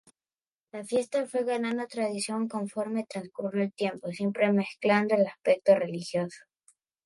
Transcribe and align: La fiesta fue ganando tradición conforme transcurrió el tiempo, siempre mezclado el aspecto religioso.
La 0.71 0.83
fiesta 0.83 1.27
fue 1.27 1.43
ganando 1.43 1.85
tradición 1.85 2.47
conforme 2.47 3.05
transcurrió 3.07 3.61
el 3.65 3.71
tiempo, 3.71 4.09
siempre 4.11 4.51
mezclado 4.51 5.09
el 5.15 5.27
aspecto 5.27 5.75
religioso. 5.75 6.39